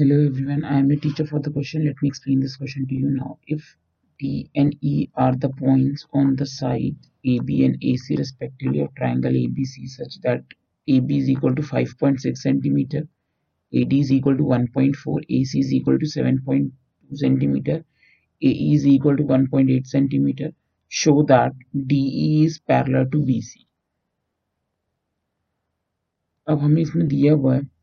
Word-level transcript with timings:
Hello 0.00 0.24
everyone, 0.24 0.64
I 0.64 0.78
am 0.78 0.90
a 0.92 0.96
teacher 0.96 1.26
for 1.26 1.40
the 1.40 1.50
question. 1.50 1.84
Let 1.84 1.96
me 2.00 2.08
explain 2.08 2.40
this 2.40 2.56
question 2.56 2.86
to 2.88 2.94
you 2.94 3.10
now. 3.10 3.38
If 3.46 3.76
D 4.18 4.48
and 4.54 4.74
E 4.80 5.10
are 5.14 5.36
the 5.36 5.50
points 5.50 6.06
on 6.14 6.36
the 6.36 6.46
side 6.46 6.96
AB 7.22 7.66
and 7.66 7.76
AC 7.82 8.16
respectively 8.16 8.80
of 8.80 8.94
triangle 8.94 9.32
ABC 9.32 9.86
such 9.88 10.18
that 10.22 10.42
AB 10.88 11.18
is 11.18 11.28
equal 11.28 11.54
to 11.54 11.60
5.6 11.60 12.38
centimeter, 12.38 13.06
AD 13.74 13.92
is 13.92 14.10
equal 14.10 14.38
to 14.38 14.42
1.4, 14.42 15.20
AC 15.28 15.60
is 15.60 15.74
equal 15.74 15.98
to 15.98 16.06
7.2 16.06 16.72
centimeter, 17.12 17.84
AE 18.42 18.72
is 18.72 18.86
equal 18.86 19.18
to 19.18 19.22
1.8 19.22 19.86
centimeter, 19.86 20.50
show 20.88 21.22
that 21.24 21.52
DE 21.86 22.44
is 22.46 22.58
parallel 22.58 23.04
to 23.10 23.18
BC. 23.18 23.66
अब 26.48 26.58
हमें 26.58 26.80
इसमें 26.82 27.06
दिया 27.08 27.32
हुआ 27.32 27.54
है 27.56 27.79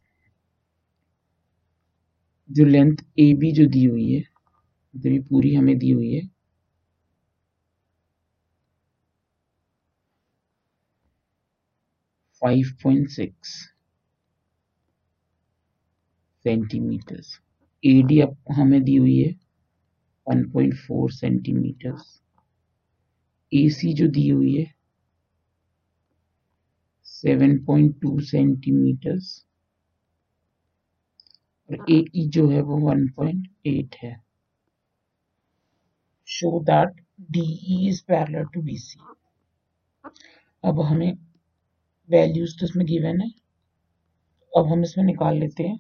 जो 2.49 2.65
length 2.65 2.97
A 3.19 3.33
B 3.33 3.51
जो 3.51 3.65
दी 3.69 3.83
हुई 3.85 4.11
है 4.13 4.21
तो 4.93 5.09
ये 5.09 5.19
पूरी 5.29 5.53
हमें 5.55 5.77
दी 5.77 5.89
हुई 5.91 6.13
है 6.13 6.27
five 12.41 12.71
point 12.83 13.09
six 13.09 13.53
centimetres 16.45 17.39
A 17.83 18.01
D 18.03 18.19
हमें 18.51 18.81
दी 18.83 18.95
हुई 18.95 19.17
है 19.17 19.31
one 20.27 20.43
point 20.51 20.75
four 20.77 21.11
centimetres 21.11 22.21
A 23.51 23.67
C 23.69 23.93
जो 23.93 24.07
दी 24.09 24.27
हुई 24.29 24.55
है 24.55 24.65
सेवन 27.07 27.57
पॉइंट 27.65 27.99
टू 28.01 28.19
सेंटीमीटर्स 28.25 29.29
और 31.69 31.85
ए 31.91 31.95
ई 32.15 32.25
e 32.25 32.29
जो 32.29 32.47
है 32.49 32.61
वो 32.61 32.77
1.8 32.91 33.95
है। 34.03 34.15
Show 36.27 36.59
that 36.63 37.01
D 37.31 37.43
is 37.89 38.01
parallel 38.07 38.45
to 38.53 38.61
B 38.61 38.77
C 38.77 38.99
अब 40.63 40.79
हमें 40.81 41.11
वैल्यूज़ 42.09 42.57
तो 42.59 42.65
इसमें 42.65 42.85
गिवन 42.87 43.21
है। 43.21 43.29
अब 44.53 44.71
हम 44.71 44.83
इसमें 44.83 45.05
निकाल 45.05 45.37
लेते 45.37 45.63
हैं। 45.63 45.79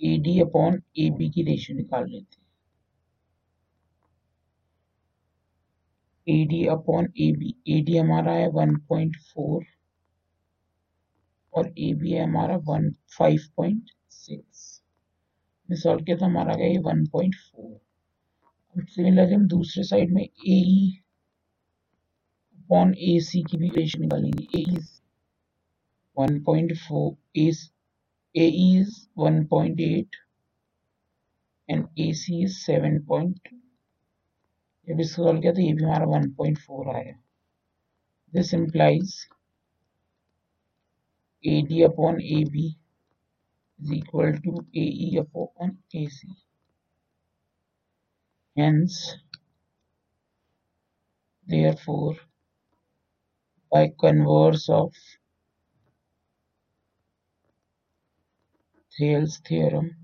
A 0.00 0.16
D 0.18 0.38
upon 0.40 0.82
A 0.98 1.10
B 1.10 1.28
की 1.30 1.42
रेशियो 1.42 1.76
निकाल 1.76 2.08
लेते 2.10 2.36
हैं। 2.36 2.42
A 6.26 6.44
D 6.46 6.64
upon 6.68 7.12
A 7.20 7.30
B 7.32 7.54
A 7.68 7.80
D 7.82 7.96
हमारा 7.96 8.32
है 8.32 8.48
1.4 8.50 9.64
और 11.54 11.72
ए 11.78 11.92
बी 11.94 12.12
है 12.12 12.22
हमारा 12.24 12.56
one 12.68 12.90
five 13.18 13.40
point 13.56 13.90
six 14.10 14.70
solve 15.68 16.04
किया 16.04 16.16
तो 16.16 16.24
हमारा 16.24 16.54
गया 16.56 16.80
वन 16.84 17.04
पॉइंट 17.12 17.34
फोर 17.34 18.84
सिमिलरली 18.86 19.34
हम 19.34 19.46
दूसरे 19.48 19.82
साइड 19.84 20.12
में 20.14 20.22
ए 20.22 20.60
अपॉन 22.58 22.94
ए 23.00 23.18
सी 23.20 23.42
की 23.42 23.56
भी 23.58 23.68
रेशियो 23.76 24.02
निकालेंगे। 24.02 24.44
A 24.58 24.62
is 24.72 24.90
one 26.16 26.42
point 26.44 26.76
four 26.78 27.38
A 27.38 28.46
is 28.46 28.94
one 29.18 29.44
point 29.46 29.80
eight 29.80 30.16
and 31.68 31.86
A 32.00 32.12
C 32.14 32.42
is 32.42 32.58
seven 32.58 32.98
point 33.08 33.48
जब 34.88 35.00
इसको 35.00 35.22
सॉल्व 35.22 35.40
किया 35.40 35.52
तो 35.52 35.60
ये 35.60 35.72
भी 35.72 35.84
हमारा 35.84 36.06
वन 36.06 36.30
पॉइंट 36.34 36.58
फोर 36.58 36.94
आया। 36.94 37.12
This 38.32 38.54
implies 38.54 39.14
AD 41.44 41.70
upon 41.82 42.20
AB 42.20 42.76
is 43.82 43.92
equal 43.92 44.32
to 44.44 44.66
AE 44.74 45.16
upon 45.18 45.78
AC. 45.92 46.28
Hence, 48.56 49.16
therefore, 51.46 52.16
by 53.70 53.92
converse 53.98 54.68
of 54.68 54.92
Thales 58.98 59.38
theorem, 59.38 59.96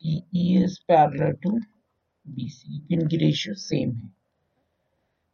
DE 0.00 0.56
is 0.56 0.80
parallel 0.88 1.34
to 1.42 1.60
BC. 2.34 2.82
in 2.88 3.06
ratio 3.08 3.54
same 3.54 4.12